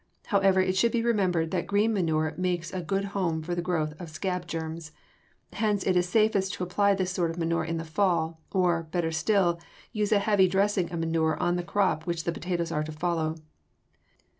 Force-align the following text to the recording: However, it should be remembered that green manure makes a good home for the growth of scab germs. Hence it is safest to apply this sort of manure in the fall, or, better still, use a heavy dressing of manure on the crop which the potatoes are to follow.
However, 0.25 0.59
it 0.59 0.75
should 0.75 0.91
be 0.91 1.03
remembered 1.03 1.51
that 1.51 1.67
green 1.67 1.93
manure 1.93 2.33
makes 2.35 2.73
a 2.73 2.81
good 2.81 3.05
home 3.13 3.43
for 3.43 3.53
the 3.53 3.61
growth 3.61 3.93
of 4.01 4.09
scab 4.09 4.47
germs. 4.47 4.91
Hence 5.53 5.83
it 5.85 5.95
is 5.95 6.09
safest 6.09 6.55
to 6.55 6.63
apply 6.63 6.95
this 6.95 7.11
sort 7.11 7.29
of 7.29 7.37
manure 7.37 7.63
in 7.63 7.77
the 7.77 7.85
fall, 7.85 8.41
or, 8.51 8.81
better 8.81 9.11
still, 9.11 9.59
use 9.93 10.11
a 10.11 10.17
heavy 10.17 10.47
dressing 10.47 10.91
of 10.91 10.99
manure 11.01 11.37
on 11.39 11.55
the 11.55 11.61
crop 11.61 12.07
which 12.07 12.23
the 12.23 12.31
potatoes 12.31 12.71
are 12.71 12.83
to 12.83 12.91
follow. 12.91 13.35